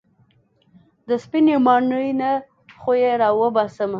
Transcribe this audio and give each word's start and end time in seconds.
د 1.07 1.09
سپينې 1.23 1.55
ماڼۍ 1.65 2.07
نه 2.21 2.31
خو 2.79 2.91
يې 3.01 3.11
راوباسمه. 3.21 3.89